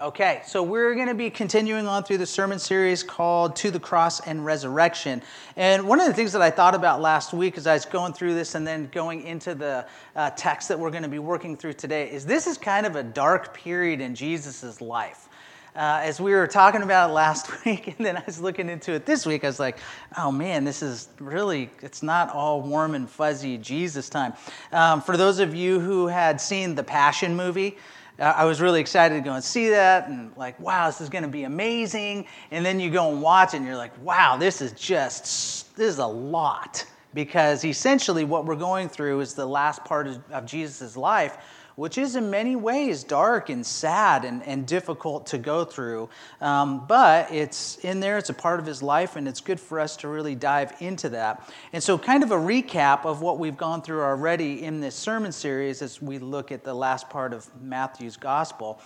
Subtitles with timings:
[0.00, 3.78] Okay, so we're going to be continuing on through the sermon series called To the
[3.78, 5.20] Cross and Resurrection.
[5.56, 8.14] And one of the things that I thought about last week as I was going
[8.14, 9.86] through this and then going into the
[10.16, 12.96] uh, text that we're going to be working through today is this is kind of
[12.96, 15.28] a dark period in Jesus' life.
[15.76, 18.92] Uh, as we were talking about it last week, and then I was looking into
[18.94, 19.76] it this week, I was like,
[20.16, 24.32] oh man, this is really, it's not all warm and fuzzy Jesus time.
[24.72, 27.76] Um, for those of you who had seen the Passion movie,
[28.20, 31.22] I was really excited to go and see that and like, wow, this is going
[31.22, 32.26] to be amazing.
[32.50, 35.88] And then you go and watch it and you're like, wow, this is just, this
[35.94, 36.84] is a lot.
[37.14, 41.38] Because essentially what we're going through is the last part of, of Jesus' life
[41.80, 46.10] which is in many ways dark and sad and, and difficult to go through.
[46.42, 49.80] Um, but it's in there, it's a part of his life, and it's good for
[49.80, 51.50] us to really dive into that.
[51.72, 55.32] And so, kind of a recap of what we've gone through already in this sermon
[55.32, 58.78] series as we look at the last part of Matthew's gospel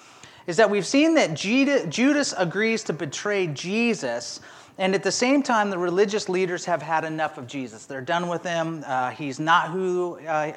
[0.46, 4.40] is that we've seen that Judas agrees to betray Jesus.
[4.76, 7.86] And at the same time, the religious leaders have had enough of Jesus.
[7.86, 8.82] They're done with him.
[8.84, 10.52] Uh, he's not who uh,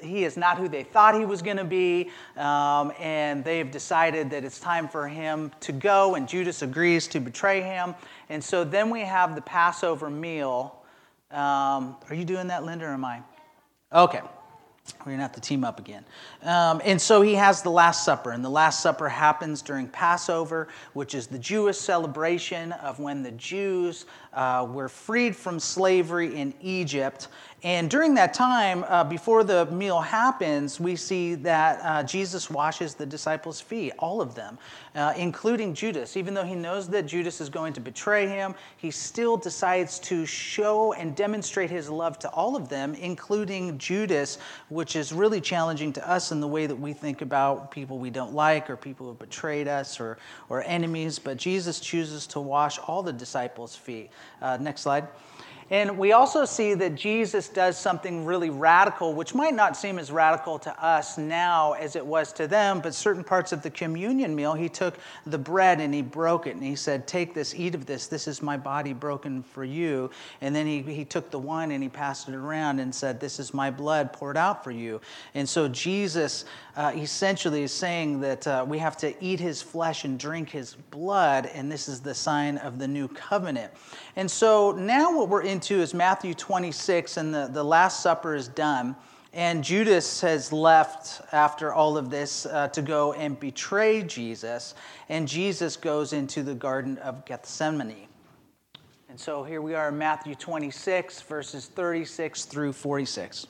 [0.00, 4.30] he is not who they thought he was going to be, um, and they've decided
[4.30, 6.14] that it's time for him to go.
[6.14, 7.94] And Judas agrees to betray him.
[8.28, 10.82] And so then we have the Passover meal.
[11.32, 13.20] Um, are you doing that, Linda, or am I?
[13.92, 14.20] Okay.
[15.00, 16.04] We're going to have to team up again.
[16.42, 20.68] Um, and so he has the Last Supper, and the Last Supper happens during Passover,
[20.92, 24.06] which is the Jewish celebration of when the Jews
[24.36, 27.28] uh, were freed from slavery in Egypt.
[27.62, 32.94] And during that time, uh, before the meal happens, we see that uh, Jesus washes
[32.94, 34.58] the disciples' feet, all of them,
[34.94, 36.16] uh, including Judas.
[36.16, 40.26] Even though he knows that Judas is going to betray him, he still decides to
[40.26, 45.92] show and demonstrate his love to all of them, including Judas, which is really challenging
[45.94, 49.06] to us in the way that we think about people we don't like or people
[49.06, 50.18] who have betrayed us or,
[50.50, 51.18] or enemies.
[51.18, 54.10] But Jesus chooses to wash all the disciples' feet.
[54.40, 55.06] Uh, next slide.
[55.68, 60.12] And we also see that Jesus does something really radical, which might not seem as
[60.12, 64.36] radical to us now as it was to them, but certain parts of the communion
[64.36, 64.96] meal, he took
[65.26, 68.06] the bread and he broke it and he said, Take this, eat of this.
[68.06, 70.08] This is my body broken for you.
[70.40, 73.40] And then he, he took the wine and he passed it around and said, This
[73.40, 75.00] is my blood poured out for you.
[75.34, 76.44] And so Jesus
[76.76, 80.74] uh, essentially is saying that uh, we have to eat his flesh and drink his
[80.90, 83.72] blood, and this is the sign of the new covenant.
[84.14, 88.46] And so now what we're into is Matthew 26, and the, the Last Supper is
[88.46, 88.94] done.
[89.32, 94.74] And Judas has left after all of this uh, to go and betray Jesus.
[95.08, 98.06] And Jesus goes into the Garden of Gethsemane.
[99.08, 103.46] And so here we are in Matthew 26, verses 36 through 46.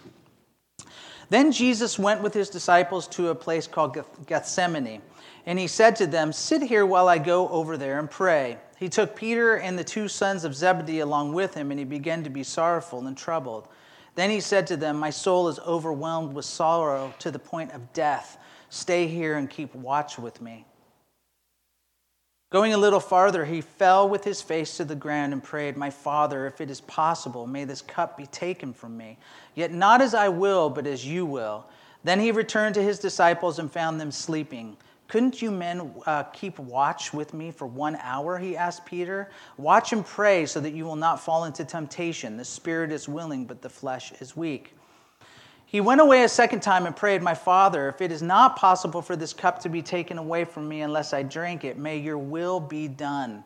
[1.29, 5.03] Then Jesus went with his disciples to a place called Gethsemane,
[5.47, 8.59] and he said to them, Sit here while I go over there and pray.
[8.79, 12.25] He took Peter and the two sons of Zebedee along with him, and he began
[12.25, 13.69] to be sorrowful and troubled.
[14.17, 17.93] Then he said to them, My soul is overwhelmed with sorrow to the point of
[17.93, 18.39] death.
[18.71, 20.67] Stay here and keep watch with me.
[22.51, 25.91] Going a little farther, he fell with his face to the ground and prayed, My
[25.91, 29.19] Father, if it is possible, may this cup be taken from me.
[29.55, 31.67] Yet not as I will, but as you will.
[32.05, 34.77] Then he returned to his disciples and found them sleeping.
[35.09, 38.39] Couldn't you men uh, keep watch with me for one hour?
[38.39, 39.31] He asked Peter.
[39.57, 42.37] Watch and pray so that you will not fall into temptation.
[42.37, 44.75] The spirit is willing, but the flesh is weak.
[45.67, 49.03] He went away a second time and prayed, My Father, if it is not possible
[49.03, 52.19] for this cup to be taken away from me unless I drink it, may your
[52.19, 53.45] will be done.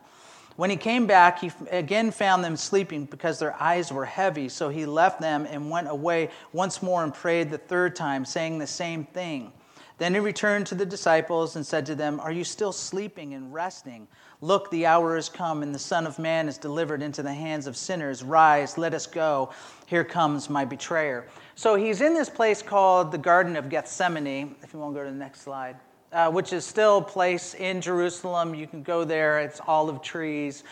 [0.57, 4.51] When he came back, he again found them sleeping because their eyes were heavy.
[4.51, 8.59] So he left them and went away once more and prayed the third time, saying
[8.59, 9.53] the same thing.
[10.01, 13.53] Then he returned to the disciples and said to them, Are you still sleeping and
[13.53, 14.09] resting?
[14.41, 17.67] Look, the hour is come, and the Son of Man is delivered into the hands
[17.67, 18.25] of sinners.
[18.25, 19.51] Rise, let us go.
[19.85, 21.27] Here comes my betrayer.
[21.55, 24.55] So he's in this place called the Garden of Gethsemane.
[24.63, 25.77] If you want to go to the next slide.
[26.13, 28.55] Uh, which is still a place in Jerusalem.
[28.55, 30.65] You can go there, it's olive trees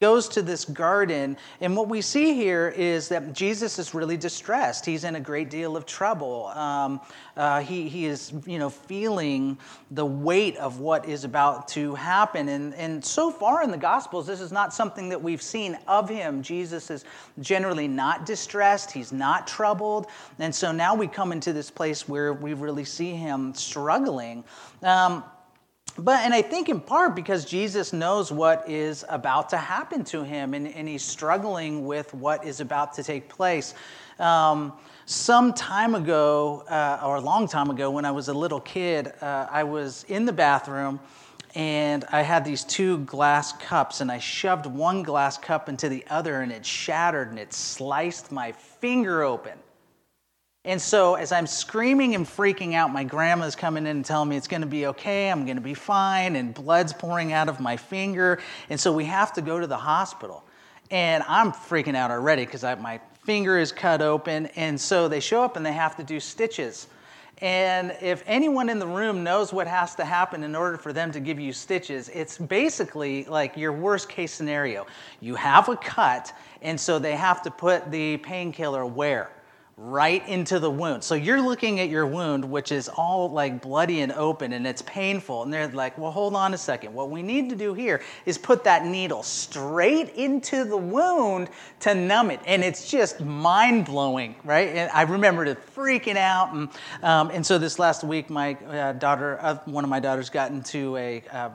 [0.00, 4.86] goes to this garden, and what we see here is that Jesus is really distressed.
[4.86, 6.46] He's in a great deal of trouble.
[6.46, 7.02] Um,
[7.36, 9.58] uh, he, he is, you know, feeling
[9.90, 12.48] the weight of what is about to happen.
[12.48, 16.08] And, and so far in the Gospels, this is not something that we've seen of
[16.08, 16.42] him.
[16.42, 17.04] Jesus is
[17.40, 20.06] generally not distressed, he's not troubled.
[20.38, 24.44] And so now we come into this place where we really see him struggling.
[24.82, 25.24] Um,
[26.04, 30.24] but, and I think in part because Jesus knows what is about to happen to
[30.24, 33.74] him and, and he's struggling with what is about to take place.
[34.18, 34.72] Um,
[35.06, 39.12] some time ago, uh, or a long time ago, when I was a little kid,
[39.20, 41.00] uh, I was in the bathroom
[41.54, 46.04] and I had these two glass cups, and I shoved one glass cup into the
[46.08, 49.58] other, and it shattered and it sliced my finger open.
[50.66, 54.36] And so, as I'm screaming and freaking out, my grandma's coming in and telling me
[54.36, 57.60] it's going to be okay, I'm going to be fine, and blood's pouring out of
[57.60, 58.38] my finger.
[58.68, 60.44] And so, we have to go to the hospital.
[60.90, 64.46] And I'm freaking out already because my finger is cut open.
[64.48, 66.88] And so, they show up and they have to do stitches.
[67.38, 71.10] And if anyone in the room knows what has to happen in order for them
[71.12, 74.86] to give you stitches, it's basically like your worst case scenario.
[75.20, 79.30] You have a cut, and so they have to put the painkiller where?
[79.82, 81.02] Right into the wound.
[81.02, 84.82] So you're looking at your wound, which is all like bloody and open and it's
[84.82, 85.42] painful.
[85.42, 86.92] And they're like, well, hold on a second.
[86.92, 91.48] What we need to do here is put that needle straight into the wound
[91.80, 92.40] to numb it.
[92.44, 94.68] And it's just mind blowing, right?
[94.68, 96.52] And I remember it freaking out.
[96.52, 96.68] And,
[97.02, 100.50] um, and so this last week, my uh, daughter, uh, one of my daughters got
[100.50, 101.48] into a uh,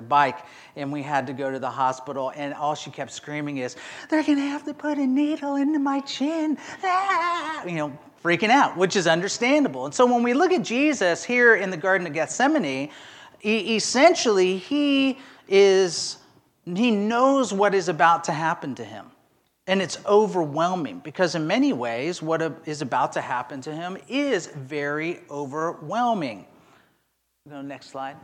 [0.00, 0.38] bike
[0.76, 2.32] and we had to go to the hospital.
[2.34, 3.76] And all she kept screaming is,
[4.08, 6.56] they're going to have to put a needle into my chin.
[6.82, 7.64] Ah!
[7.66, 9.84] You know, freaking out, which is understandable.
[9.84, 12.90] And so when we look at Jesus here in the Garden of Gethsemane,
[13.44, 15.18] essentially he
[15.48, 16.18] is
[16.74, 19.06] he knows what is about to happen to him.
[19.68, 24.46] And it's overwhelming because, in many ways, what is about to happen to him is
[24.46, 26.46] very overwhelming.
[27.48, 28.16] Go next slide.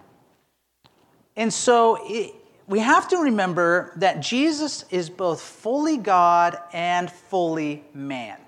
[1.36, 2.34] And so it,
[2.68, 8.38] we have to remember that Jesus is both fully God and fully man.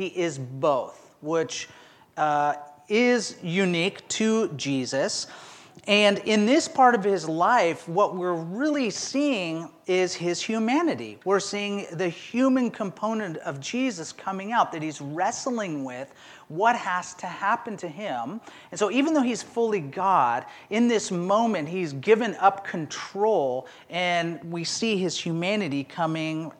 [0.00, 1.68] He is both, which
[2.16, 2.54] uh,
[2.88, 5.26] is unique to Jesus.
[5.86, 11.18] And in this part of his life, what we're really seeing is his humanity.
[11.26, 16.14] We're seeing the human component of Jesus coming out, that he's wrestling with
[16.48, 18.40] what has to happen to him.
[18.70, 24.42] And so, even though he's fully God, in this moment, he's given up control, and
[24.50, 26.52] we see his humanity coming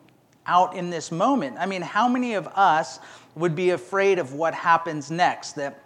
[0.45, 1.55] out in this moment.
[1.59, 2.99] I mean, how many of us
[3.35, 5.53] would be afraid of what happens next?
[5.53, 5.83] That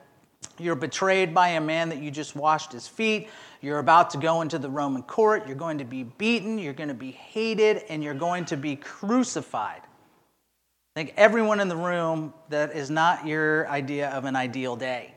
[0.58, 3.30] you're betrayed by a man that you just washed his feet.
[3.62, 5.48] You're about to go into the Roman court.
[5.48, 6.60] You're going to be beaten.
[6.60, 7.84] You're going to be hated.
[7.90, 9.82] And you're going to be crucified.
[9.84, 15.14] I think everyone in the room that is not your idea of an ideal day.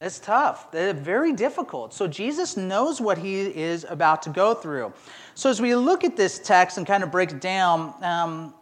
[0.00, 0.66] It's tough.
[0.74, 1.94] It's very difficult.
[1.94, 4.92] So Jesus knows what he is about to go through.
[5.36, 8.52] So as we look at this text and kind of break it down, um,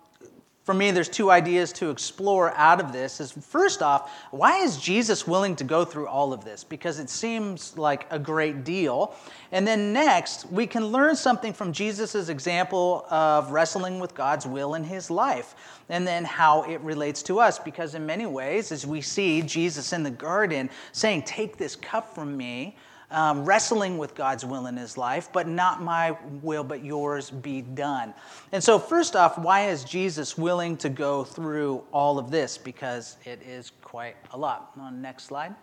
[0.62, 3.18] for me, there's two ideas to explore out of this.
[3.18, 6.64] Is first off, why is Jesus willing to go through all of this?
[6.64, 9.14] Because it seems like a great deal.
[9.52, 14.74] And then next, we can learn something from Jesus' example of wrestling with God's will
[14.74, 15.54] in his life,
[15.88, 17.58] and then how it relates to us.
[17.58, 22.14] Because in many ways, as we see Jesus in the garden saying, Take this cup
[22.14, 22.76] from me
[23.10, 27.60] um, wrestling with God's will in his life, but not my will, but yours be
[27.62, 28.14] done.
[28.52, 32.56] And so, first off, why is Jesus willing to go through all of this?
[32.56, 34.72] Because it is quite a lot.
[34.78, 35.54] On next slide.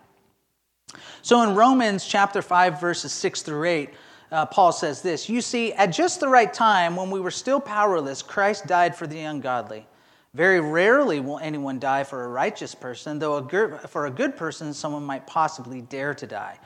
[1.22, 3.90] So, in Romans chapter 5, verses 6 through 8,
[4.30, 7.60] uh, Paul says this You see, at just the right time, when we were still
[7.60, 9.86] powerless, Christ died for the ungodly.
[10.34, 14.36] Very rarely will anyone die for a righteous person, though a good, for a good
[14.36, 16.58] person, someone might possibly dare to die.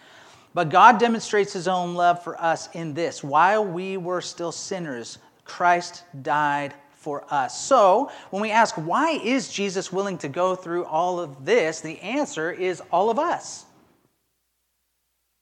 [0.55, 5.19] But God demonstrates his own love for us in this while we were still sinners,
[5.45, 7.61] Christ died for us.
[7.61, 12.01] So, when we ask, why is Jesus willing to go through all of this, the
[12.01, 13.65] answer is all of us.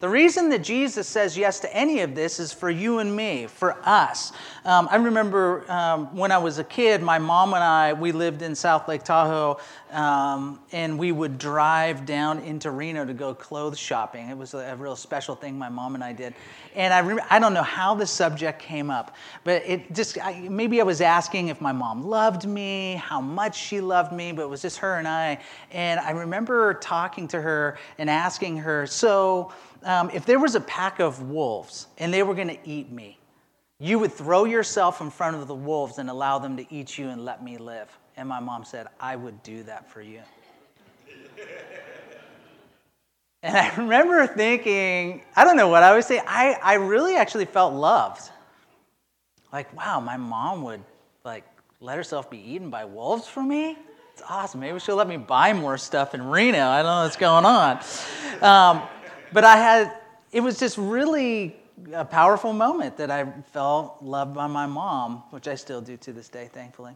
[0.01, 3.47] The reason that Jesus says yes to any of this is for you and me,
[3.47, 4.33] for us.
[4.65, 8.41] Um, I remember um, when I was a kid, my mom and I, we lived
[8.41, 9.59] in South Lake Tahoe,
[9.91, 14.31] um, and we would drive down into Reno to go clothes shopping.
[14.31, 16.33] It was a, a real special thing my mom and I did.
[16.75, 19.15] And I, I don't know how the subject came up,
[19.45, 23.55] but it just, I, maybe I was asking if my mom loved me, how much
[23.55, 25.41] she loved me, but it was just her and I.
[25.73, 29.53] And I remember talking to her and asking her, so,
[29.85, 33.19] um, if there was a pack of wolves and they were going to eat me,
[33.79, 37.09] you would throw yourself in front of the wolves and allow them to eat you
[37.09, 37.89] and let me live.
[38.17, 40.21] And my mom said, I would do that for you.
[43.43, 46.21] and I remember thinking, I don't know what I would say.
[46.27, 48.31] I, I really actually felt loved.
[49.51, 50.83] Like, wow, my mom would
[51.25, 51.45] like
[51.81, 53.79] let herself be eaten by wolves for me?
[54.13, 54.61] It's awesome.
[54.61, 56.69] Maybe she'll let me buy more stuff in Reno.
[56.69, 57.81] I don't know what's going on.
[58.43, 58.83] Um,
[59.33, 59.97] but I had,
[60.33, 61.57] it was just really
[61.93, 66.13] a powerful moment that I felt loved by my mom, which I still do to
[66.13, 66.95] this day, thankfully.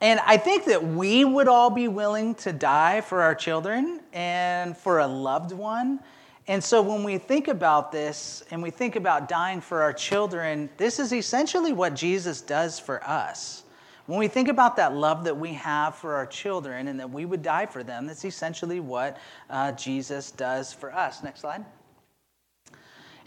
[0.00, 4.76] And I think that we would all be willing to die for our children and
[4.76, 6.00] for a loved one.
[6.46, 10.70] And so when we think about this and we think about dying for our children,
[10.76, 13.64] this is essentially what Jesus does for us.
[14.08, 17.26] When we think about that love that we have for our children and that we
[17.26, 19.18] would die for them, that's essentially what
[19.50, 21.22] uh, Jesus does for us.
[21.22, 21.62] Next slide.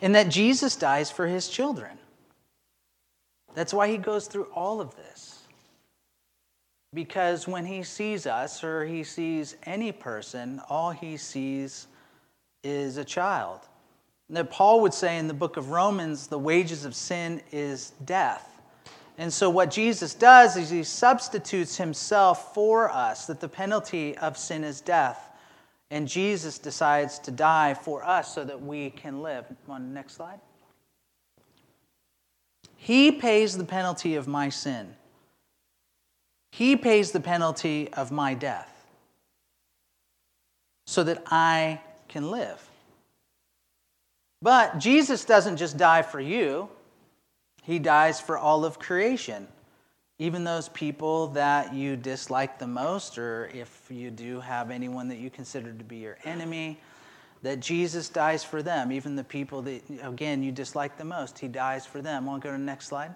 [0.01, 2.00] And that Jesus dies for his children.
[3.53, 5.43] That's why he goes through all of this.
[6.95, 11.85] Because when he sees us or he sees any person, all he sees
[12.63, 13.59] is a child.
[14.31, 18.50] That Paul would say in the book of Romans, the wages of sin is death.
[19.21, 24.35] And so, what Jesus does is he substitutes himself for us, that the penalty of
[24.35, 25.29] sin is death.
[25.91, 29.45] And Jesus decides to die for us so that we can live.
[29.69, 30.39] On next slide.
[32.75, 34.95] He pays the penalty of my sin.
[36.51, 38.87] He pays the penalty of my death
[40.87, 42.59] so that I can live.
[44.41, 46.69] But Jesus doesn't just die for you.
[47.61, 49.47] He dies for all of creation,
[50.19, 55.17] even those people that you dislike the most, or if you do have anyone that
[55.17, 56.79] you consider to be your enemy,
[57.43, 61.39] that Jesus dies for them, even the people that, again, you dislike the most.
[61.39, 62.25] He dies for them.
[62.25, 63.15] Want to go to the next slide?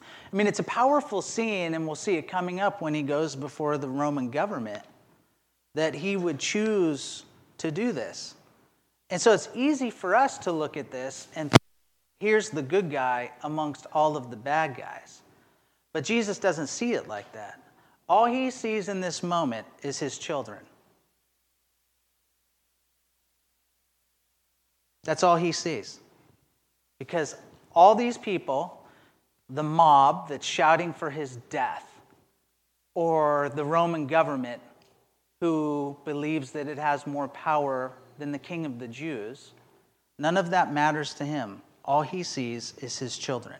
[0.00, 3.36] I mean, it's a powerful scene, and we'll see it coming up when he goes
[3.36, 4.82] before the Roman government,
[5.74, 7.24] that he would choose
[7.58, 8.34] to do this.
[9.10, 11.52] And so it's easy for us to look at this and
[12.20, 15.22] here's the good guy amongst all of the bad guys.
[15.92, 17.60] But Jesus doesn't see it like that.
[18.08, 20.60] All he sees in this moment is his children.
[25.04, 26.00] That's all he sees.
[26.98, 27.36] Because
[27.74, 28.82] all these people,
[29.50, 31.88] the mob that's shouting for his death,
[32.94, 34.62] or the Roman government
[35.40, 39.50] who believes that it has more power than the king of the Jews,
[40.18, 43.56] none of that matters to him all he sees is his children.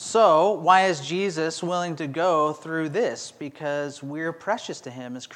[0.00, 3.32] So, why is Jesus willing to go through this?
[3.36, 5.26] Because we're precious to him, as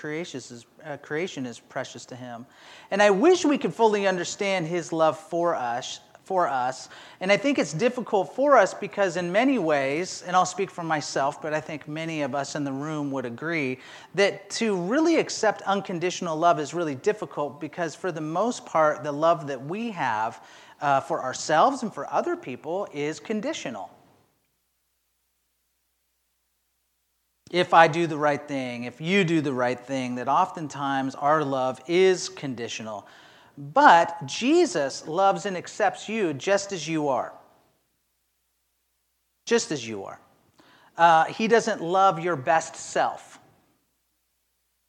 [0.85, 2.47] uh, creation is precious to him.
[2.93, 5.99] And I wish we could fully understand his love for us,
[6.33, 6.89] for us.
[7.21, 10.83] And I think it's difficult for us because, in many ways, and I'll speak for
[10.83, 13.81] myself, but I think many of us in the room would agree,
[14.15, 19.13] that to really accept unconditional love is really difficult because, for the most part, the
[19.13, 20.43] love that we have
[20.81, 23.91] uh, for ourselves and for other people is conditional.
[27.51, 31.45] If I do the right thing, if you do the right thing, that oftentimes our
[31.45, 33.07] love is conditional.
[33.57, 37.33] But Jesus loves and accepts you just as you are.
[39.47, 40.21] Just as you are.
[40.97, 43.39] Uh, he doesn't love your best self.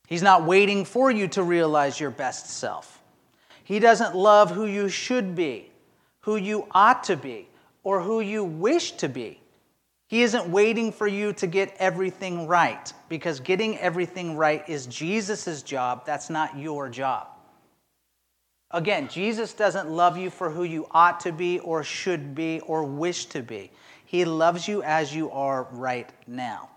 [0.08, 3.02] He's not waiting for you to realize your best self.
[3.64, 5.72] He doesn't love who you should be,
[6.22, 7.48] who you ought to be,
[7.84, 9.40] or who you wish to be.
[10.08, 15.64] He isn't waiting for you to get everything right because getting everything right is Jesus'
[15.64, 16.06] job.
[16.06, 17.28] That's not your job.
[18.74, 22.84] Again, Jesus doesn't love you for who you ought to be or should be or
[22.84, 23.72] wish to be.
[24.06, 26.70] He loves you as you are right now.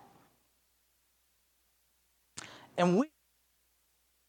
[2.77, 3.09] And we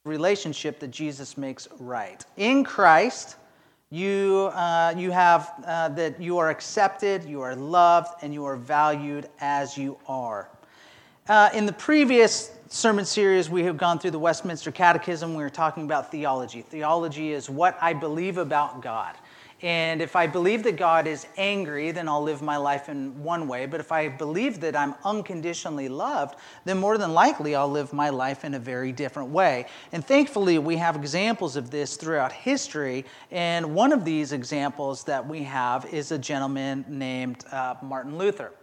[0.05, 2.24] relationship that Jesus makes right.
[2.38, 3.36] In Christ,
[3.89, 8.55] you, uh, you have uh, that you are accepted, you are loved, and you are
[8.55, 10.50] valued as you are.
[11.27, 15.36] Uh, in the previous sermon series, we have gone through the Westminster Catechism.
[15.36, 16.62] We were talking about theology.
[16.62, 19.13] Theology is what I believe about God.
[19.62, 23.50] And if I believe that God is angry, then I'll live my life in one
[23.50, 23.65] way.
[23.65, 28.10] But if I believe that I'm unconditionally loved, then more than likely I'll live my
[28.10, 29.65] life in a very different way.
[29.91, 33.03] And thankfully, we have examples of this throughout history.
[33.31, 38.53] And one of these examples that we have is a gentleman named uh, Martin Luther.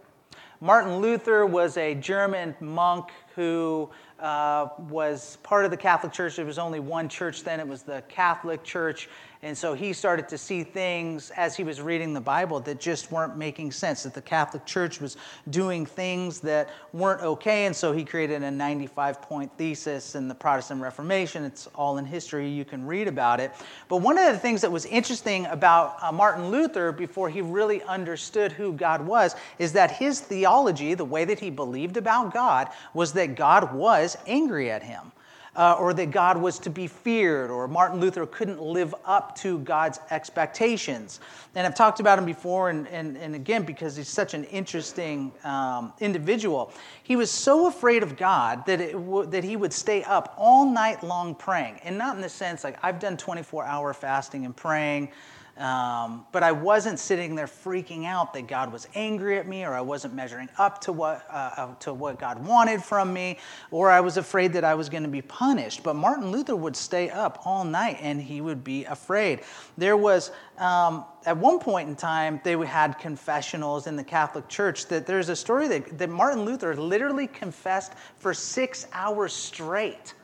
[0.65, 3.87] Martin Luther was a German monk who
[4.19, 6.37] uh, was part of the Catholic Church.
[6.37, 9.07] There was only one church then, it was the Catholic Church.
[9.45, 13.11] And so he started to see things as he was reading the Bible that just
[13.11, 15.17] weren't making sense, that the Catholic Church was
[15.51, 17.67] doing things that weren't okay.
[17.67, 21.43] And so he created a 95 point thesis in the Protestant Reformation.
[21.43, 23.51] It's all in history, you can read about it.
[23.87, 27.83] But one of the things that was interesting about uh, Martin Luther before he really
[27.83, 32.69] understood who God was is that his theology, the way that he believed about God,
[32.95, 35.11] was that God was angry at him
[35.55, 39.59] uh, or that God was to be feared, or Martin Luther couldn't live up to
[39.59, 41.19] God's expectations.
[41.55, 45.31] And I've talked about him before, and, and, and again, because he's such an interesting
[45.43, 46.73] um, individual.
[47.03, 51.03] He was so afraid of God that, w- that he would stay up all night
[51.03, 51.79] long praying.
[51.83, 55.09] And not in the sense like I've done 24 hour fasting and praying.
[55.57, 59.73] Um, but I wasn't sitting there freaking out that God was angry at me, or
[59.73, 63.37] I wasn't measuring up to what, uh, uh to what God wanted from me,
[63.71, 65.81] or I was afraid that I was going to be punished.
[65.81, 69.41] But Martin Luther would stay up all night and he would be afraid.
[69.77, 74.87] There was, um, at one point in time, they had confessionals in the Catholic Church.
[74.87, 80.15] That there's a story that, that Martin Luther literally confessed for six hours straight.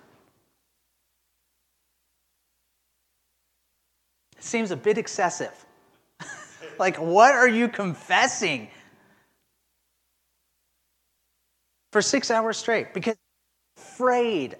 [4.43, 5.65] Seems a bit excessive.
[6.79, 8.67] like, what are you confessing?
[11.91, 13.15] For six hours straight, because
[13.77, 14.55] afraid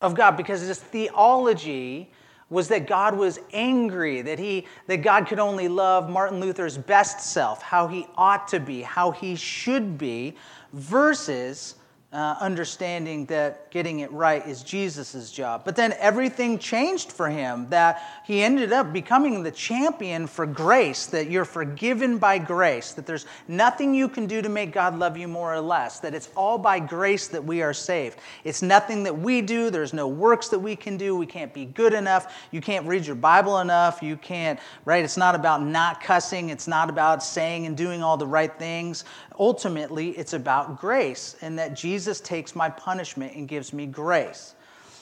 [0.00, 2.10] of God, because this theology
[2.50, 7.20] was that God was angry, that, he, that God could only love Martin Luther's best
[7.20, 10.34] self, how he ought to be, how he should be,
[10.72, 11.74] versus
[12.10, 15.62] uh, understanding that getting it right is Jesus' job.
[15.66, 21.04] But then everything changed for him, that he ended up becoming the champion for grace,
[21.06, 25.18] that you're forgiven by grace, that there's nothing you can do to make God love
[25.18, 28.18] you more or less, that it's all by grace that we are saved.
[28.42, 31.66] It's nothing that we do, there's no works that we can do, we can't be
[31.66, 35.04] good enough, you can't read your Bible enough, you can't, right?
[35.04, 39.04] It's not about not cussing, it's not about saying and doing all the right things
[39.38, 44.54] ultimately it's about grace and that Jesus takes my punishment and gives me grace.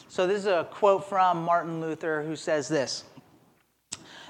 [0.09, 3.05] So, this is a quote from Martin Luther who says this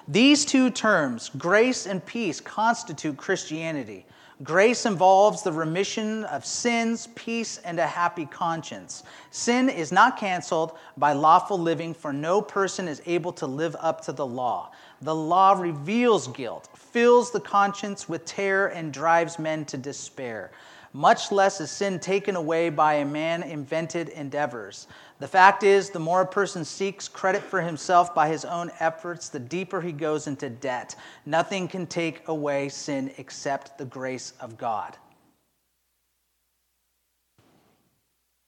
[0.09, 4.07] These two terms, grace and peace, constitute Christianity.
[4.43, 9.03] Grace involves the remission of sins, peace, and a happy conscience.
[9.31, 14.03] Sin is not canceled by lawful living, for no person is able to live up
[14.03, 14.73] to the law.
[15.01, 20.51] The law reveals guilt, fills the conscience with terror, and drives men to despair.
[20.97, 24.87] Much less is sin taken away by a man invented endeavors.
[25.19, 29.29] The fact is, the more a person seeks credit for himself by his own efforts,
[29.29, 30.97] the deeper he goes into debt.
[31.27, 34.97] Nothing can take away sin except the grace of God.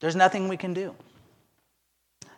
[0.01, 0.95] There's nothing we can do.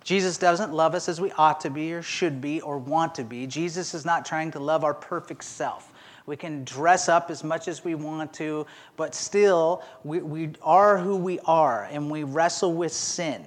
[0.02, 3.22] Jesus doesn't love us as we ought to be or should be or want to
[3.22, 3.46] be.
[3.46, 5.89] Jesus is not trying to love our perfect self.
[6.30, 8.64] We can dress up as much as we want to,
[8.96, 13.44] but still, we, we are who we are and we wrestle with sin.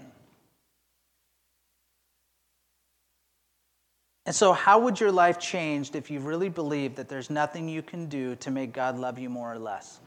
[4.26, 7.82] And so, how would your life change if you really believed that there's nothing you
[7.82, 10.02] can do to make God love you more or less?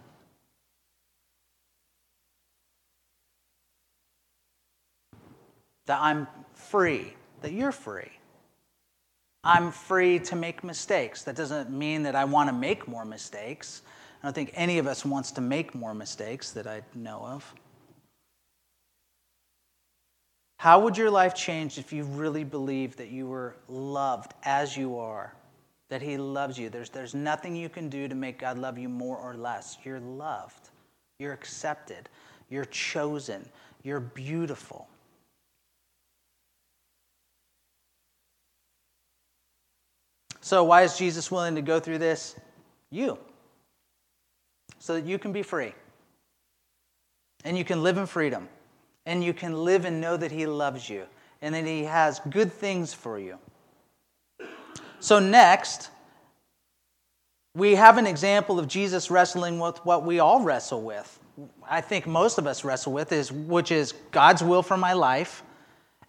[5.86, 8.10] that I'm free, that you're free.
[9.46, 11.22] I'm free to make mistakes.
[11.22, 13.82] That doesn't mean that I want to make more mistakes.
[14.20, 17.54] I don't think any of us wants to make more mistakes that I know of.
[20.58, 24.98] How would your life change if you really believed that you were loved as you
[24.98, 25.32] are?
[25.90, 26.68] That He loves you.
[26.68, 29.78] There's, there's nothing you can do to make God love you more or less.
[29.84, 30.70] You're loved,
[31.20, 32.08] you're accepted,
[32.50, 33.48] you're chosen,
[33.84, 34.88] you're beautiful.
[40.46, 42.36] So, why is Jesus willing to go through this?
[42.92, 43.18] You.
[44.78, 45.74] So that you can be free.
[47.44, 48.48] And you can live in freedom.
[49.06, 51.02] And you can live and know that He loves you
[51.42, 53.38] and that He has good things for you.
[55.00, 55.90] So, next,
[57.56, 61.18] we have an example of Jesus wrestling with what we all wrestle with.
[61.68, 65.42] I think most of us wrestle with is which is God's will for my life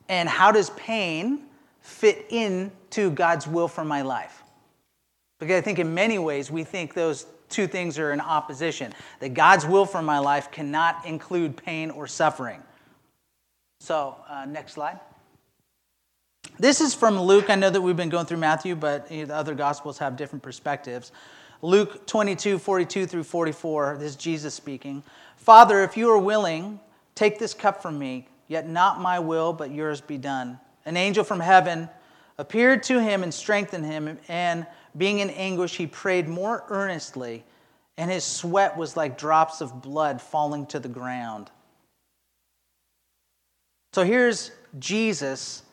[0.08, 1.47] and how does pain
[1.88, 4.44] fit into God's will for my life.
[5.40, 8.94] Because I think in many ways we think those two things are in opposition.
[9.20, 12.62] That God's will for my life cannot include pain or suffering.
[13.80, 15.00] So, uh, next slide.
[16.60, 17.50] This is from Luke.
[17.50, 21.14] I know that we've been going through Matthew, but the other gospels have different perspectives.
[21.62, 23.98] Luke 22, 42 through 44.
[23.98, 25.04] This is Jesus speaking.
[25.38, 26.82] Father, if you are willing,
[27.16, 31.24] take this cup from me, yet not my will, but yours be done an angel
[31.26, 31.90] from heaven
[32.38, 37.44] appeared to him and strengthened him, and being in anguish, he prayed more earnestly,
[37.98, 41.52] and his sweat was like drops of blood falling to the ground.
[43.94, 45.64] So here's Jesus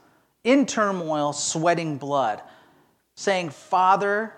[0.42, 2.42] in turmoil, sweating blood,
[3.16, 4.34] saying, Father,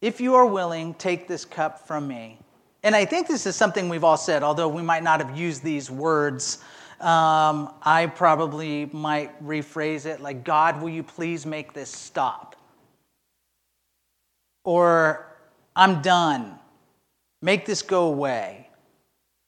[0.00, 2.38] if you are willing, take this cup from me.
[2.82, 5.62] And I think this is something we've all said, although we might not have used
[5.62, 6.58] these words
[7.00, 12.56] Um, I probably might rephrase it like, God, will you please make this stop?
[14.64, 15.26] Or,
[15.76, 16.58] I'm done.
[17.40, 18.68] Make this go away.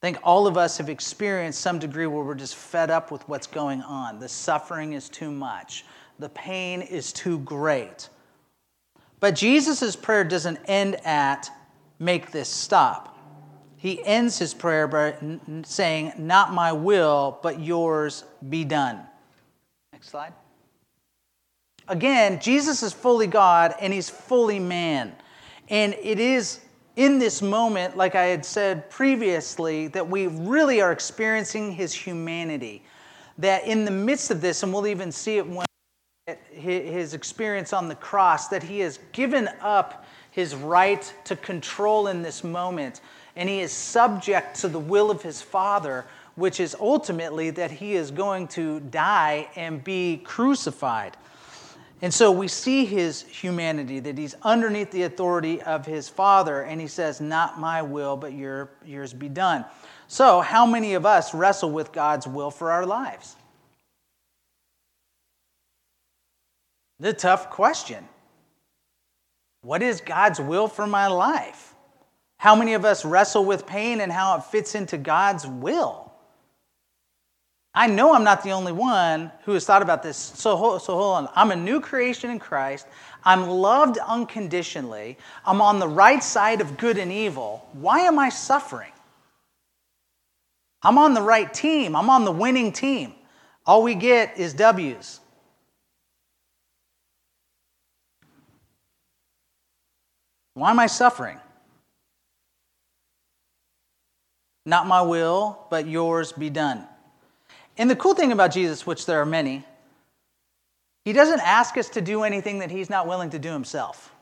[0.01, 3.27] I think all of us have experienced some degree where we're just fed up with
[3.27, 4.19] what's going on.
[4.19, 5.85] The suffering is too much,
[6.19, 8.09] the pain is too great.
[9.19, 11.49] But Jesus' prayer doesn't end at,
[11.99, 13.15] make this stop.
[13.81, 15.15] He ends his prayer by
[15.63, 18.99] saying, Not my will, but yours be done.
[19.91, 20.33] Next slide.
[21.87, 25.13] Again, Jesus is fully God and he's fully man.
[25.67, 26.59] And it is
[26.95, 32.83] in this moment, like I had said previously, that we really are experiencing his humanity.
[33.39, 35.65] That in the midst of this, and we'll even see it when
[36.51, 42.21] his experience on the cross, that he has given up his right to control in
[42.21, 43.01] this moment,
[43.35, 47.93] and he is subject to the will of his Father, which is ultimately that he
[47.93, 51.17] is going to die and be crucified.
[52.01, 56.81] And so we see his humanity, that he's underneath the authority of his Father, and
[56.81, 59.65] he says, Not my will, but your, yours be done.
[60.07, 63.35] So, how many of us wrestle with God's will for our lives?
[66.99, 68.07] The tough question.
[69.61, 71.70] What is God's will for my life?
[72.41, 76.11] How many of us wrestle with pain and how it fits into God's will?
[77.71, 80.17] I know I'm not the only one who has thought about this.
[80.17, 81.29] So, so hold on.
[81.35, 82.87] I'm a new creation in Christ.
[83.23, 85.19] I'm loved unconditionally.
[85.45, 87.69] I'm on the right side of good and evil.
[87.73, 88.91] Why am I suffering?
[90.81, 91.95] I'm on the right team.
[91.95, 93.13] I'm on the winning team.
[93.67, 95.19] All we get is W's.
[100.55, 101.37] Why am I suffering?
[104.65, 106.87] Not my will, but yours be done.
[107.77, 109.65] And the cool thing about Jesus, which there are many,
[111.03, 114.13] he doesn't ask us to do anything that he's not willing to do himself.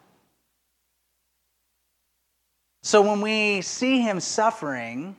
[2.84, 5.18] So when we see him suffering,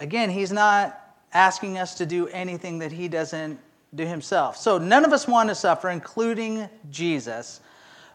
[0.00, 0.98] again, he's not
[1.34, 3.60] asking us to do anything that he doesn't
[3.94, 4.56] do himself.
[4.56, 7.60] So none of us want to suffer, including Jesus.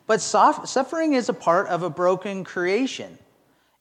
[0.08, 3.20] But suffering is a part of a broken creation.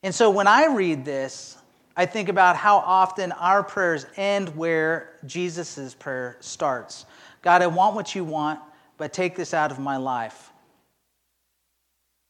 [0.03, 1.56] And so when I read this,
[1.97, 7.07] I think about how often our prayers end where Jesus' prayer starts
[7.43, 8.59] God, I want what you want,
[8.99, 10.51] but take this out of my life.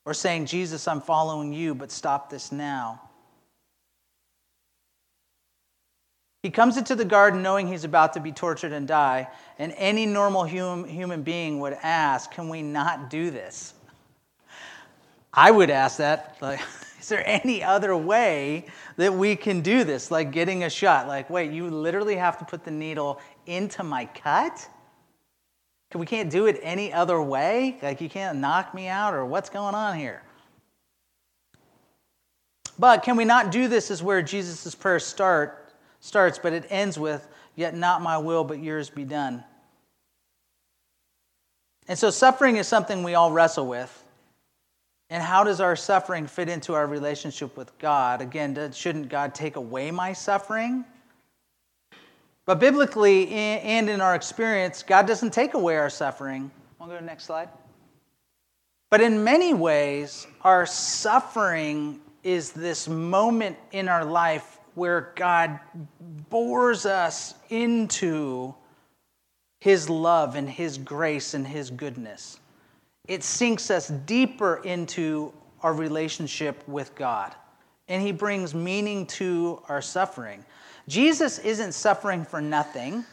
[0.04, 3.00] Or saying, Jesus, I'm following you, but stop this now.
[6.42, 10.04] He comes into the garden knowing he's about to be tortured and die, and any
[10.04, 13.72] normal human, human being would ask, Can we not do this?
[15.32, 16.36] I would ask that.
[16.40, 16.60] Like,
[17.06, 18.64] is there any other way
[18.96, 20.10] that we can do this?
[20.10, 21.06] Like getting a shot.
[21.06, 24.68] Like, wait, you literally have to put the needle into my cut?
[25.94, 27.78] We can't do it any other way?
[27.80, 30.20] Like, you can't knock me out, or what's going on here?
[32.76, 36.98] But can we not do this is where Jesus' prayer start, starts, but it ends
[36.98, 39.44] with, Yet not my will, but yours be done.
[41.86, 44.02] And so suffering is something we all wrestle with.
[45.08, 48.20] And how does our suffering fit into our relationship with God?
[48.20, 50.84] Again, shouldn't God take away my suffering?
[52.44, 56.50] But biblically and in our experience, God doesn't take away our suffering.
[56.80, 57.48] I'll go to the next slide.
[58.90, 65.58] But in many ways, our suffering is this moment in our life where God
[66.30, 68.54] bores us into
[69.60, 72.38] His love and His grace and His goodness
[73.08, 77.34] it sinks us deeper into our relationship with God.
[77.88, 80.44] And He brings meaning to our suffering.
[80.88, 83.04] Jesus isn't suffering for nothing.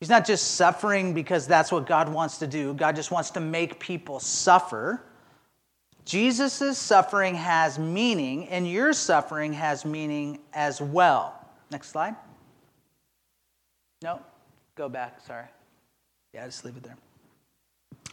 [0.00, 2.74] He's not just suffering because that's what God wants to do.
[2.74, 5.02] God just wants to make people suffer.
[6.04, 11.40] Jesus' suffering has meaning, and your suffering has meaning as well.
[11.70, 12.14] Next slide.
[14.02, 14.20] No,
[14.74, 15.46] go back, sorry.
[16.34, 16.96] Yeah, just leave it there.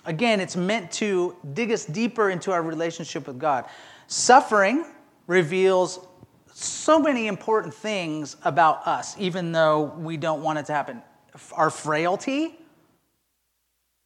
[0.05, 3.65] Again, it's meant to dig us deeper into our relationship with God.
[4.07, 4.85] Suffering
[5.27, 5.99] reveals
[6.53, 11.01] so many important things about us, even though we don't want it to happen.
[11.53, 12.57] Our frailty,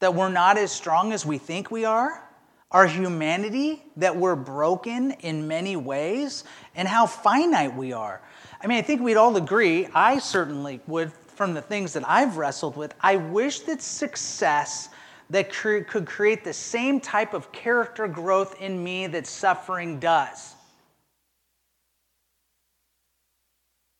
[0.00, 2.22] that we're not as strong as we think we are,
[2.70, 8.20] our humanity, that we're broken in many ways, and how finite we are.
[8.60, 12.36] I mean, I think we'd all agree, I certainly would, from the things that I've
[12.36, 14.90] wrestled with, I wish that success
[15.30, 20.54] that could create the same type of character growth in me that suffering does.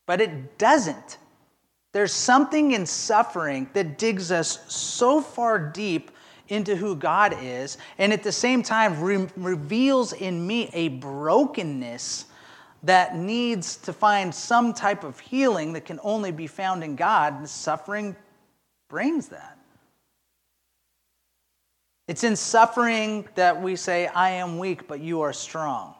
[0.07, 1.19] But it doesn't.
[1.93, 6.11] There's something in suffering that digs us so far deep
[6.49, 12.27] into who God is, and at the same time re- reveals in me a brokenness
[12.85, 17.39] that needs to find some type of healing that can only be found in God.
[17.39, 18.15] And suffering
[18.89, 19.56] brings that.
[22.09, 25.95] It's in suffering that we say, I am weak, but you are strong.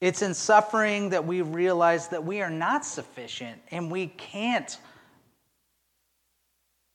[0.00, 4.78] It's in suffering that we realize that we are not sufficient and we can't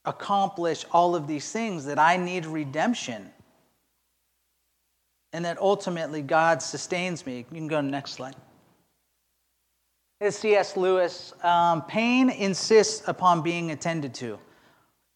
[0.05, 3.29] accomplish all of these things, that I need redemption.
[5.33, 7.37] And that ultimately God sustains me.
[7.37, 8.35] You can go to the next slide.
[10.19, 10.75] It's C.S.
[10.75, 11.33] Lewis.
[11.43, 14.39] Um, pain insists upon being attended to.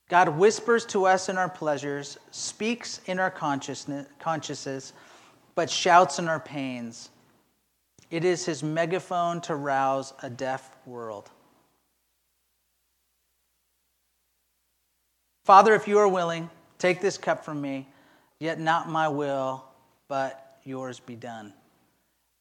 [0.07, 4.93] God whispers to us in our pleasures, speaks in our consciousness,
[5.55, 7.09] but shouts in our pains.
[8.11, 11.31] It is his megaphone to rouse a deaf world.
[15.43, 17.87] Father, if you are willing, take this cup from me,
[18.39, 19.63] yet not my will,
[20.07, 21.53] but yours be done.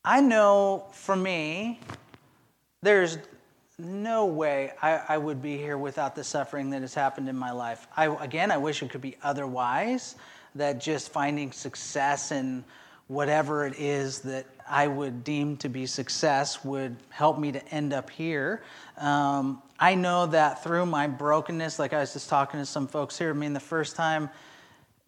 [0.05, 1.81] I know for me,
[2.83, 3.19] there's
[3.79, 7.51] no way I, I, would be here without the suffering that has happened in my
[7.51, 7.87] life.
[7.97, 10.15] I, again, I wish it could be otherwise,
[10.55, 12.65] that just finding success in
[13.09, 17.93] whatever it is that I would deem to be success would help me to end
[17.93, 18.63] up here.
[18.97, 23.19] Um, I know that through my brokenness, like I was just talking to some folks
[23.19, 24.31] here, I mean, the first time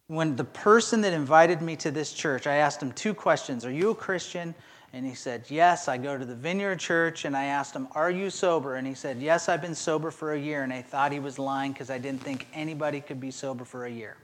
[0.09, 3.73] when the person that invited me to this church, I asked him two questions Are
[3.73, 4.55] you a Christian?
[4.97, 7.27] And he said, Yes, I go to the Vineyard Church.
[7.27, 8.77] And I asked him, Are you sober?
[8.77, 10.63] And he said, Yes, I've been sober for a year.
[10.63, 13.85] And I thought he was lying because I didn't think anybody could be sober for
[13.85, 14.17] a year.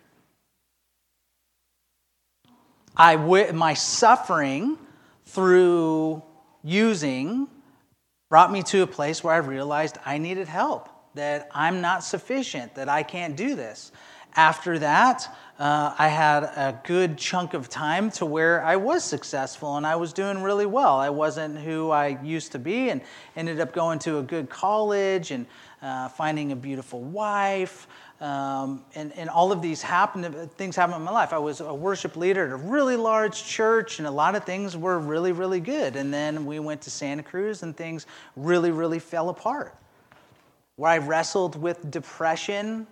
[2.96, 4.78] I w- my suffering
[5.26, 6.22] through
[6.64, 7.48] using
[8.30, 12.76] brought me to a place where I realized I needed help, that I'm not sufficient,
[12.76, 13.92] that I can't do this.
[14.34, 19.76] After that, uh, I had a good chunk of time to where I was successful
[19.76, 20.96] and I was doing really well.
[20.96, 23.02] I wasn't who I used to be and
[23.36, 25.46] ended up going to a good college and
[25.82, 27.86] uh, finding a beautiful wife.
[28.22, 31.32] Um, and, and all of these happened, things happened in my life.
[31.32, 34.76] I was a worship leader at a really large church, and a lot of things
[34.76, 35.96] were really, really good.
[35.96, 39.74] And then we went to Santa Cruz, and things really, really fell apart.
[40.76, 42.86] Where I wrestled with depression,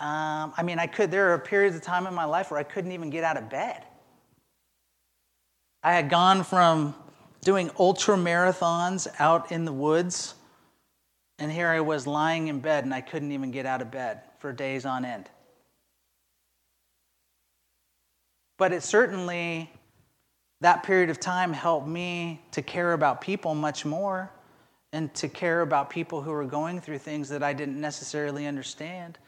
[0.00, 2.62] um, I mean, I could, there are periods of time in my life where I
[2.62, 3.84] couldn't even get out of bed.
[5.82, 6.94] I had gone from
[7.42, 10.34] doing ultra marathons out in the woods,
[11.38, 14.20] and here I was lying in bed and I couldn't even get out of bed
[14.38, 15.28] for days on end.
[18.56, 19.70] But it certainly,
[20.60, 24.30] that period of time helped me to care about people much more
[24.92, 29.18] and to care about people who were going through things that I didn't necessarily understand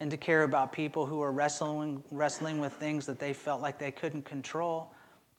[0.00, 3.78] and to care about people who are wrestling, wrestling with things that they felt like
[3.78, 4.90] they couldn't control.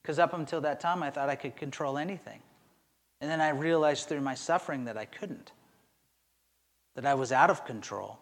[0.01, 2.39] Because up until that time, I thought I could control anything.
[3.19, 5.51] And then I realized through my suffering that I couldn't,
[6.95, 8.19] that I was out of control,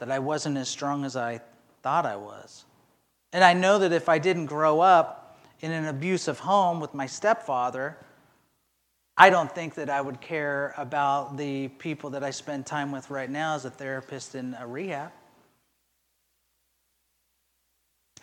[0.00, 1.40] that I wasn't as strong as I
[1.82, 2.64] thought I was.
[3.32, 7.06] And I know that if I didn't grow up in an abusive home with my
[7.06, 7.96] stepfather,
[9.16, 13.10] I don't think that I would care about the people that I spend time with
[13.10, 15.12] right now as a therapist in a rehab.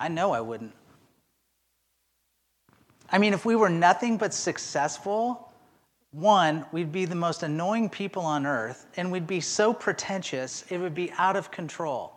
[0.02, 0.74] I know I wouldn't.
[3.12, 5.54] I mean, if we were nothing but successful,
[6.10, 10.80] one, we'd be the most annoying people on earth, and we'd be so pretentious, it
[10.80, 12.14] would be out of control.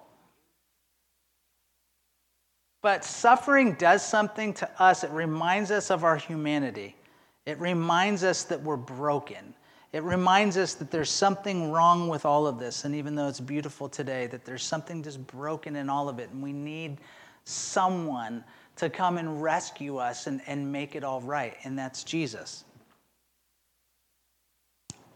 [2.81, 5.05] But suffering does something to us.
[5.05, 6.97] It reminds us of our humanity.
[7.45, 9.55] It reminds us that we're broken.
[9.93, 12.87] It reminds us that there's something wrong with all of this.
[12.87, 16.31] And even though it's beautiful today, that there's something just broken in all of it.
[16.31, 16.99] And we need
[17.45, 18.45] someone
[18.77, 22.65] to come and rescue us and, and make it all right, and that's Jesus.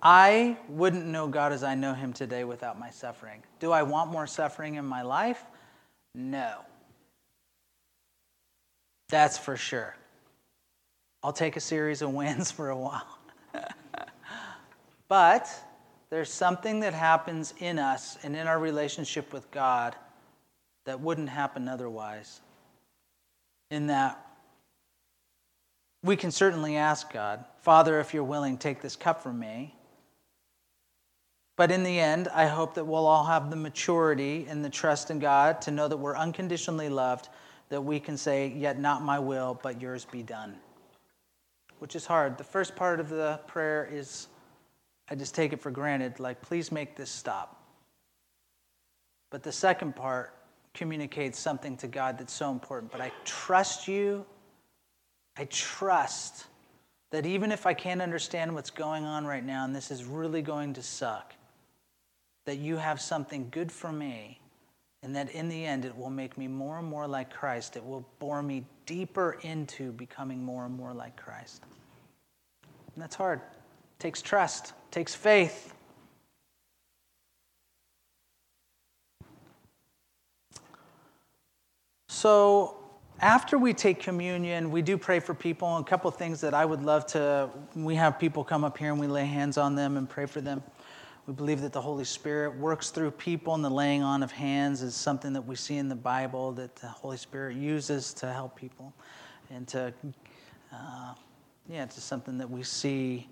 [0.01, 3.43] I wouldn't know God as I know him today without my suffering.
[3.59, 5.43] Do I want more suffering in my life?
[6.15, 6.59] No.
[9.09, 9.97] That's for sure.
[11.23, 13.19] I'll take a series of wins for a while.
[15.09, 15.49] but
[16.11, 19.97] there's something that happens in us and in our relationship with God
[20.89, 22.41] that wouldn't happen otherwise.
[23.71, 24.19] In that,
[26.03, 29.75] we can certainly ask God, Father, if you're willing, take this cup from me.
[31.59, 35.11] But in the end, I hope that we'll all have the maturity and the trust
[35.11, 37.29] in God to know that we're unconditionally loved,
[37.69, 40.57] that we can say, Yet not my will, but yours be done.
[41.81, 42.39] Which is hard.
[42.39, 44.29] The first part of the prayer is
[45.11, 47.63] I just take it for granted, like, please make this stop.
[49.31, 50.33] But the second part
[50.79, 52.93] communicates something to God that's so important.
[52.93, 54.25] But I trust you.
[55.37, 56.47] I trust
[57.11, 60.41] that even if I can't understand what's going on right now and this is really
[60.41, 61.35] going to suck,
[62.47, 64.39] that you have something good for me
[65.03, 67.77] and that in the end it will make me more and more like Christ.
[67.77, 71.65] It will bore me deeper into becoming more and more like Christ.
[72.95, 73.41] And that's hard.
[73.41, 75.75] It takes trust, it takes faith.
[82.11, 82.75] So,
[83.21, 85.77] after we take communion, we do pray for people.
[85.77, 88.79] And a couple of things that I would love to, we have people come up
[88.79, 90.63] here and we lay hands on them and pray for them.
[91.27, 94.83] We believe that the Holy Spirit works through people, and the laying on of hands
[94.83, 98.57] is something that we see in the Bible that the Holy Spirit uses to help
[98.57, 98.95] people.
[99.51, 99.93] And to,
[100.73, 101.13] uh,
[101.69, 103.29] yeah, it's just something that we see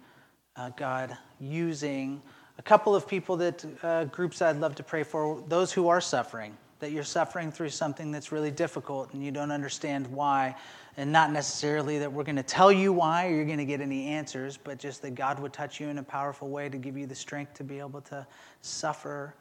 [0.57, 2.21] uh, God using.
[2.59, 6.03] A couple of people that, uh, groups I'd love to pray for, those who are
[6.03, 10.55] suffering that you're suffering through something that's really difficult and you don't understand why.
[10.99, 13.81] And not necessarily that we're going to tell you why or you're going to get
[13.81, 16.97] any answers, but just that God would touch you in a powerful way to give
[16.97, 18.27] you the strength to be able to
[18.63, 19.35] suffer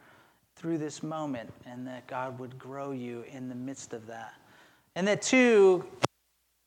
[0.55, 4.33] through this moment and that God would grow you in the midst of that.
[4.95, 5.85] And that, two,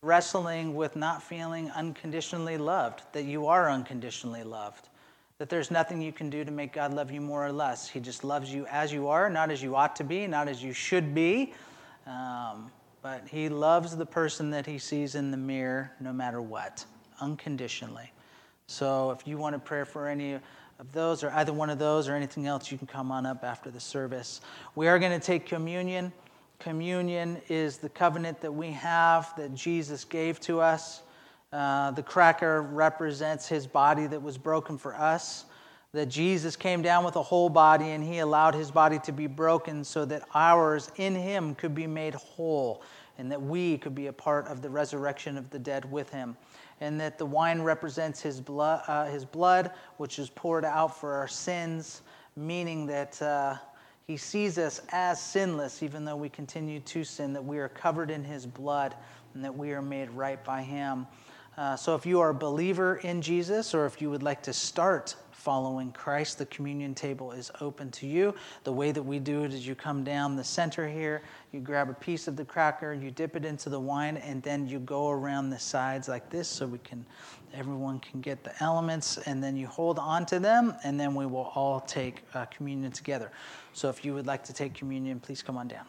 [0.03, 4.89] wrestling with not feeling unconditionally loved, that you are unconditionally loved
[5.39, 7.89] that there's nothing you can do to make God love you more or less.
[7.89, 10.63] He just loves you as you are, not as you ought to be, not as
[10.63, 11.55] you should be.
[12.07, 12.73] Um,
[13.03, 16.85] but He loves the person that He sees in the mirror no matter what,
[17.21, 18.13] unconditionally.
[18.67, 22.09] So if you want to pray for any of those, or either one of those,
[22.09, 24.41] or anything else, you can come on up after the service.
[24.75, 26.13] We are going to take communion.
[26.59, 31.03] Communion is the covenant that we have that Jesus gave to us.
[31.53, 35.47] Uh, the cracker represents his body that was broken for us.
[35.93, 39.27] That Jesus came down with a whole body and he allowed his body to be
[39.27, 42.83] broken so that ours in him could be made whole
[43.17, 46.37] and that we could be a part of the resurrection of the dead with him.
[46.81, 51.15] And that the wine represents his blood, uh, his blood which is poured out for
[51.15, 52.03] our sins,
[52.37, 53.57] meaning that uh,
[54.07, 58.11] he sees us as sinless, even though we continue to sin, that we are covered
[58.11, 58.95] in his blood
[59.35, 61.07] and that we are made right by him.
[61.59, 64.53] Uh, so, if you are a believer in Jesus or if you would like to
[64.53, 68.33] start following Christ, the communion table is open to you.
[68.63, 71.91] The way that we do it is you come down the center here, you grab
[71.91, 75.11] a piece of the cracker, you dip it into the wine, and then you go
[75.11, 77.05] around the sides like this so we can
[77.53, 81.27] everyone can get the elements, and then you hold on to them, and then we
[81.27, 83.33] will all take uh, communion together.
[83.73, 85.87] So, if you would like to take communion, please come on down.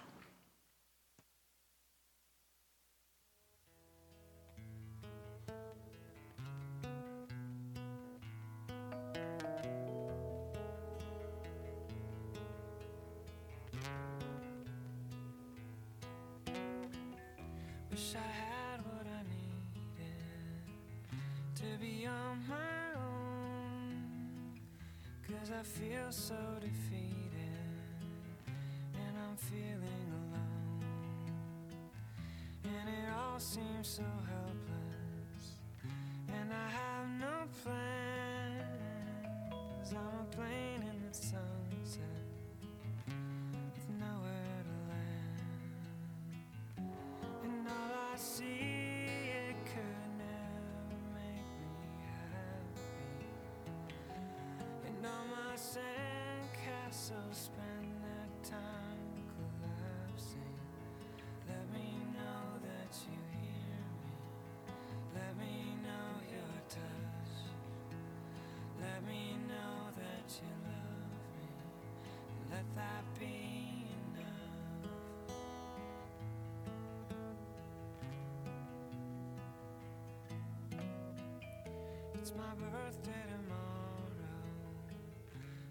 [82.29, 84.05] It's my birthday tomorrow.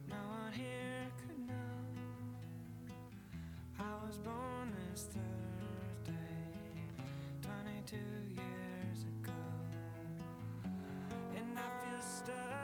[0.08, 1.78] No one here could know.
[3.78, 6.16] I was born this Thursday,
[7.42, 7.96] 22
[8.34, 9.40] years ago.
[11.36, 12.57] And I feel stuck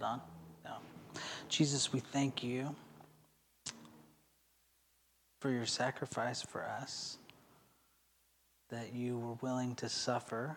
[0.00, 0.20] it on?
[0.64, 0.72] No.
[1.48, 2.74] Jesus, we thank you
[5.40, 7.18] for your sacrifice for us,
[8.68, 10.56] that you were willing to suffer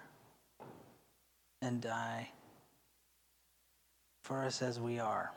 [1.62, 2.30] and die
[4.24, 5.32] for us as we are.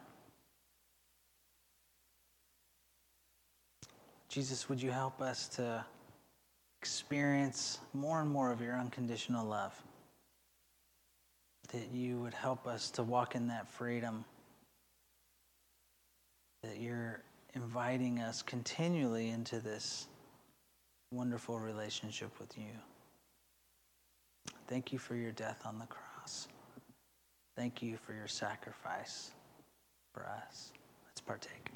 [4.28, 5.84] Jesus, would you help us to
[6.80, 9.80] experience more and more of your unconditional love?
[11.76, 14.24] That you would help us to walk in that freedom.
[16.62, 17.20] That you're
[17.52, 20.06] inviting us continually into this
[21.12, 22.72] wonderful relationship with you.
[24.68, 26.48] Thank you for your death on the cross.
[27.58, 29.32] Thank you for your sacrifice
[30.14, 30.72] for us.
[31.06, 31.72] Let's partake.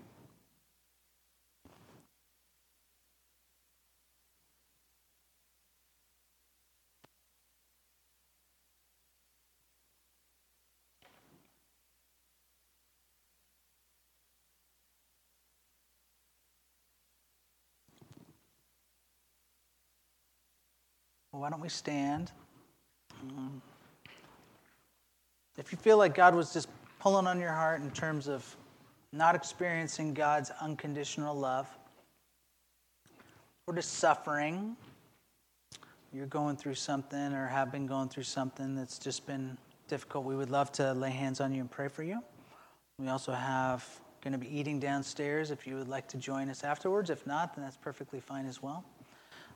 [21.30, 22.30] Well, why don't we stand?
[25.57, 26.68] If you feel like God was just
[27.01, 28.45] pulling on your heart in terms of
[29.12, 31.66] not experiencing God's unconditional love,
[33.66, 34.76] or just suffering,
[36.12, 39.57] you're going through something or have been going through something that's just been
[39.88, 42.20] difficult, we would love to lay hands on you and pray for you.
[42.99, 43.86] We also have
[44.22, 47.09] going to be eating downstairs if you would like to join us afterwards.
[47.09, 48.84] If not, then that's perfectly fine as well.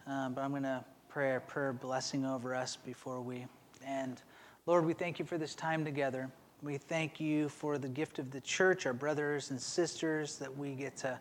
[0.06, 3.46] Um, but I'm going to pray a prayer blessing over us before we
[3.86, 4.20] end.
[4.66, 6.28] Lord, we thank you for this time together.
[6.60, 10.72] We thank you for the gift of the church, our brothers and sisters that we
[10.72, 11.16] get to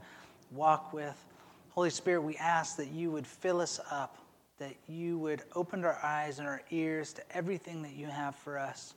[0.50, 1.24] walk with.
[1.70, 4.18] Holy Spirit, we ask that you would fill us up,
[4.58, 8.58] that you would open our eyes and our ears to everything that you have for
[8.58, 8.96] us,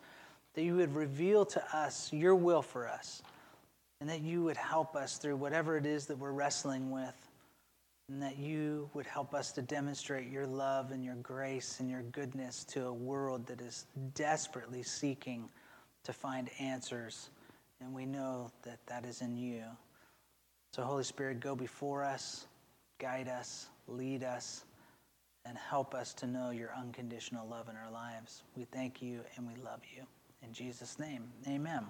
[0.55, 3.21] that you would reveal to us your will for us,
[4.01, 7.26] and that you would help us through whatever it is that we're wrestling with
[8.09, 12.03] and that you would help us to demonstrate your love and your grace and your
[12.03, 15.49] goodness to a world that is desperately seeking
[16.05, 17.31] to find answers.
[17.81, 19.65] And we know that that is in you.
[20.73, 22.47] So, Holy Spirit, go before us,
[22.99, 24.65] guide us, lead us,
[25.45, 28.43] and help us to know your unconditional love in our lives.
[28.57, 30.03] We thank you and we love you.
[30.43, 31.87] In Jesus' name, amen.